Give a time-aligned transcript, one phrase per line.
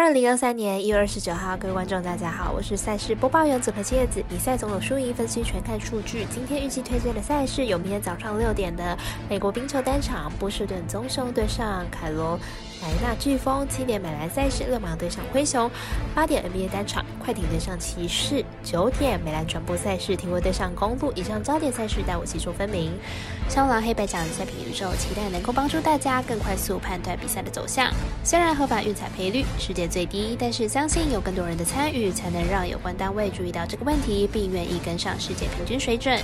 [0.00, 4.22] 二零二三年一月二十九号，各位观众，大家好，我是赛事播报员左培叶子。
[4.28, 6.24] 比赛总有输赢，分析全看数据。
[6.32, 8.96] 今天预计推荐的赛事有：明天早上六点的
[9.28, 12.38] 美国冰球单场，波士顿棕熊对上凯罗。
[12.80, 15.68] 莱纳飓风七点美兰赛事，勒马对上灰熊；
[16.14, 21.12] 八点 NBA 单场，快艇对上骑士；九点美兰转播赛事，停威对上公路。
[21.16, 22.92] 以上焦点赛事带我细说分明。
[23.48, 27.92] 肖狼黑白奖赛评宇宙，期待能够帮助大家更快速判断比赛的走向。
[28.22, 36.16] 虽然合法运彩赔率世界最低，但是相信有更多人的参与，才能让有关单位注意到这个问题，并愿意跟上世界平均水准。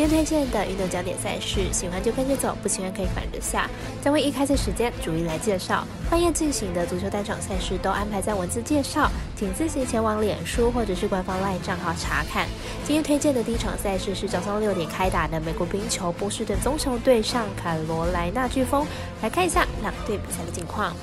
[0.00, 3.68] 今天推荐的运动焦点赛事，喜欢就跟着走，不喜欢可以反着下。
[4.02, 5.86] 将会一开赛时间逐一来介绍。
[6.08, 12.48] 半夜进行的足球单场赛事都安排在文字介绍，请自行前往脸书或者是官方 LINE 账号查看。
[12.82, 18.86] 今天推荐的第一场赛事是早上六点开打的美国冰球波士顿棕熊队上卡罗莱纳飓风，
[19.20, 20.96] 来看一下两队比赛的近况。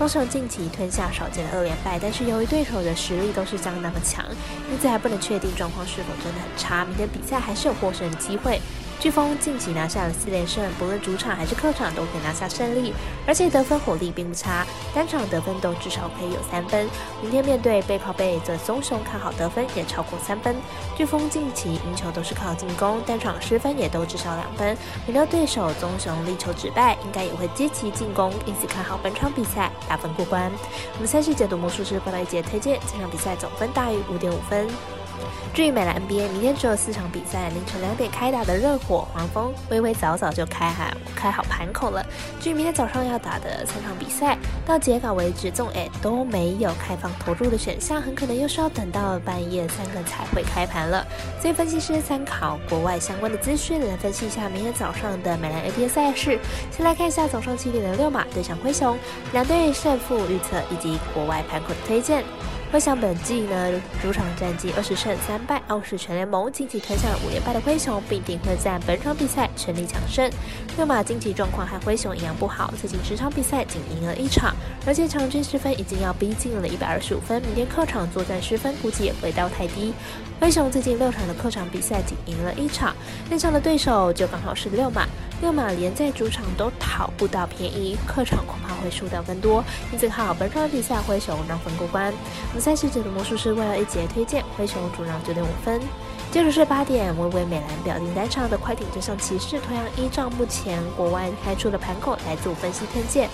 [0.00, 4.24] 棕熊近期吞下少见的二连败，但是由于对手的实力都是相当的强，
[4.72, 6.86] 因此还不能确定状况是否真的很差。
[6.86, 8.58] 明天比赛还是有获胜的机会。
[8.98, 12.92] 飓风近期拿下了四连胜，不论主场还是客场都可以拿下胜利，
[13.26, 16.86] 而且得分火力并不差，单场得分都至少可以有三分。
[17.22, 20.54] 明天面对背靠背的棕熊，看好得分也超过三分。
[20.98, 24.76] 飓风近期赢球都是靠进攻，单场失分也都至少两分。
[25.06, 30.52] 面对对手棕熊力求止败，应该也会积极进攻，因此看好本场比赛打分过关。
[30.94, 34.68] 我们赛事解读魔术师过来一节推荐，这场比赛总分大于五点五分。
[35.52, 42.04] 至于美兰 NBA，明天只有四场比赛，凌晨两点开打的热火、黄蜂，微微早早就开好开好盘口了。
[42.40, 51.06] 至于明天早上要打的三场比赛，到截稿为止，纵 A 都没有开放投入的选项，很可能又是要等到半夜三更才会开盘了。
[51.40, 56.38] 所以分析师参考国外相关的资讯来分析一下明天早上的美兰 NBA 赛事。
[56.70, 58.96] 先来看一下早上七点的六马对上灰熊，
[59.32, 62.24] 两队胜负预测以及国外盘口的推荐。
[62.72, 63.68] 回想本季呢，
[64.00, 70.30] 主场战绩二十胜三败，傲视全联盟，近期吞下了五连败的灰熊，必定会在本场比赛全力抢胜。
[70.76, 74.54] 六马近期状况和灰熊一样不好，最近十场比赛仅赢了一场，
[74.86, 79.92] 而且场均失分已经要逼近了一百二十五分，明天客场作战失分估计也不会到太低。
[80.38, 82.94] 灰熊最近六场的客场比赛仅赢了一场，
[83.28, 85.08] 那场的对手就刚好是六马。
[85.42, 89.64] 六马连在主场都讨不到便宜，客场恐怕会输掉更多。
[89.90, 92.12] 因此看好本场比赛灰熊让分过关。
[92.60, 95.80] 赛事者的魔术师为了一节推荐灰熊主让九点五分。
[96.30, 103.28] 接着是八点，微微美兰表定单场的快艇对上骑士，同样依照目前国外开出的盘口来做分析推荐。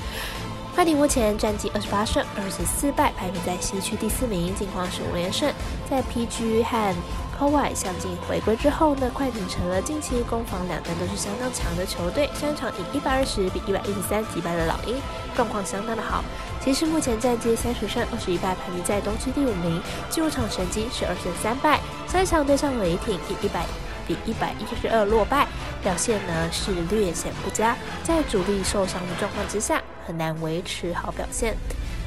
[0.75, 5.53] 快艇目前战绩二十八胜二十四败，排名在西区第四名，近况是五连胜，
[5.91, 6.95] 在 PG 和。
[7.39, 12.31] 科外向进回归之后呢，快艇成了近期攻防两端都是相当强的球队。
[12.33, 14.97] 上场以一百二十比一百一十三击败了老鹰，
[15.37, 16.25] 状况相当的好。
[16.61, 19.81] 骑士目前战绩三十胜二十一败，排名在东区第五名。
[20.11, 21.79] 进入场成绩是二胜三败。
[22.09, 23.65] 上一场对上雷霆以一百
[24.09, 25.47] 比一百一十二落败，
[25.83, 27.77] 表现呢是略显不佳。
[28.03, 31.55] 在主力受伤的状况之下，很难维持好表现。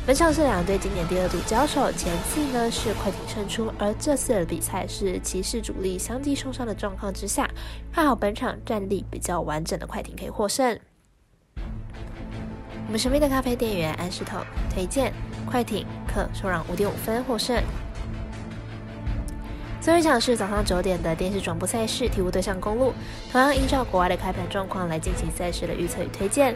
[0.06, 7.48] 本场是两队今年第二度交手，前次呢是快艇胜出，而这次的比赛是骑士主力相继受伤的状况之下，
[7.94, 10.80] 看好本场战力比较完整的快艇可以获胜。
[12.90, 14.40] 我们神秘的咖啡店员安石头
[14.74, 15.14] 推荐
[15.46, 17.56] 快艇客受让五点五分获胜。
[19.80, 22.92] 最后一场是早上九点的电视转播赛事，体育对上公路，
[23.32, 26.56] 同样依照国外的开盘状况来进行赛事的预测与推荐。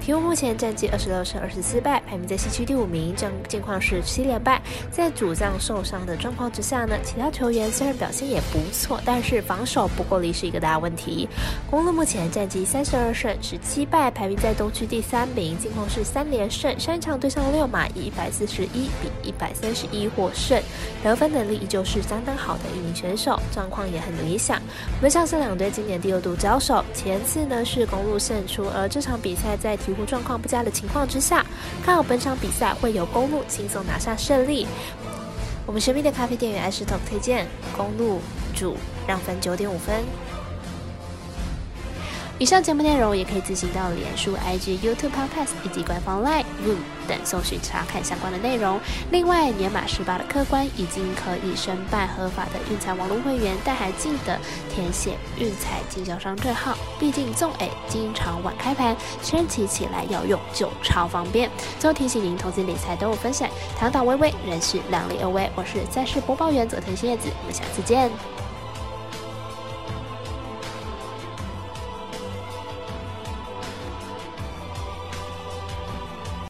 [0.00, 4.60] 鹈鹕目前战绩二十六胜二十四败，排名在西区第五名，将近况是七连败。
[4.90, 11.28] 在主将受伤的状况之下呢，其他球员虽然表现也不错，但是防守不过力是一个大问题。
[11.70, 16.80] 公路目前战绩三十二胜十七败，排名在东区第三名，近况是三连胜。
[16.80, 20.60] 上场对上六马以一百四十一比一百三十一获胜，
[21.04, 24.60] 得分能力依旧是相当好的一名选手，状况也很理想。
[24.96, 29.76] 我们上次两队今年第二度交手，前次呢是公路胜出，而这场比赛在。
[29.90, 31.44] 鹈鹕状况不佳的情况之下，
[31.84, 34.66] 看好本场比赛会由公路轻松拿下胜利。
[35.66, 37.46] 我们神秘的咖啡店员艾石头推荐
[37.76, 38.20] 公路
[38.54, 38.76] 主
[39.06, 40.02] 让分九点五分。
[42.40, 48.80] 以上节目内容也可以自行到脸书、IG、YouTube、Podcast 以及官方 Line、Room 等搜寻查看相关的内容。
[49.10, 54.38] 另外，年满十八的客官已经可以申办合法的运彩网络会员，但还记得
[54.74, 56.78] 填写运彩经销商证号。
[56.98, 61.50] 毕竟纵 A 经常晚开盘，升起起来要用就超方便。
[61.78, 65.50] 最后提醒您，投资理财都有风险，堂堂微微，人是量力而为。
[65.54, 68.10] 我是赛事播报员佐藤叶子，我们下次见。